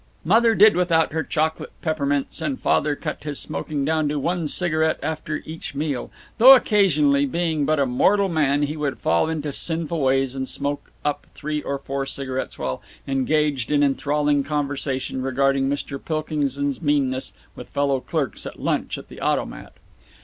Mother 0.25 0.55
did 0.55 0.75
without 0.75 1.13
her 1.13 1.21
chocolate 1.23 1.69
peppermints, 1.83 2.41
and 2.41 2.59
Father 2.59 2.95
cut 2.95 3.21
his 3.23 3.37
smoking 3.37 3.85
down 3.85 4.09
to 4.09 4.17
one 4.17 4.47
cigarette 4.47 4.97
after 5.03 5.43
each 5.45 5.75
meal 5.75 6.09
though 6.39 6.55
occasionally, 6.55 7.27
being 7.27 7.65
but 7.65 7.77
a 7.79 7.85
mortal 7.85 8.27
man, 8.27 8.63
he 8.63 8.75
would 8.75 8.97
fall 8.97 9.29
into 9.29 9.51
sinful 9.53 10.01
ways 10.01 10.33
and 10.33 10.47
smoke 10.47 10.89
up 11.05 11.27
three 11.35 11.61
or 11.61 11.77
four 11.77 12.07
cigarettes 12.07 12.57
while 12.57 12.81
engaged 13.07 13.69
in 13.71 13.83
an 13.83 13.91
enthralling 13.91 14.43
conversation 14.43 15.21
regarding 15.21 15.69
Mr. 15.69 16.03
Pilkings's 16.03 16.81
meanness 16.81 17.33
with 17.55 17.69
fellow 17.69 17.99
clerks 17.99 18.47
at 18.47 18.59
lunch 18.59 18.97
at 18.97 19.07
the 19.07 19.21
Automat. 19.21 19.73